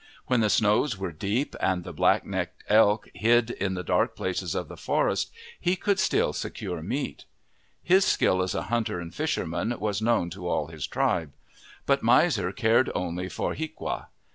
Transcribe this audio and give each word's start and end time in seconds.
When 0.25 0.39
the 0.39 0.49
snows 0.49 0.97
were 0.97 1.11
deep 1.11 1.55
and 1.59 1.83
the 1.83 1.93
black 1.93 2.25
necked 2.25 2.63
elk 2.67 3.07
hid 3.13 3.51
in 3.51 3.75
the 3.75 3.83
dark 3.83 4.15
places 4.15 4.55
of 4.55 4.67
the 4.67 4.75
forest, 4.75 5.31
he 5.59 5.75
could 5.75 5.99
still 5.99 6.33
secure 6.33 6.81
meat. 6.81 7.25
His 7.83 8.03
skill 8.03 8.41
as 8.41 8.55
a 8.55 8.63
hunter 8.63 8.99
and 8.99 9.13
fisherman 9.13 9.79
was 9.79 10.01
known 10.01 10.31
to 10.31 10.47
all 10.47 10.69
his 10.69 10.87
tribe. 10.87 11.33
But 11.85 12.01
Miser 12.01 12.51
cared 12.51 12.89
only 12.95 13.29
for 13.29 13.53
hiaqua. 13.53 14.07